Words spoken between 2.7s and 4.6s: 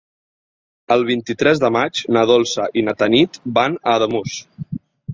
i na Tanit van a Ademús.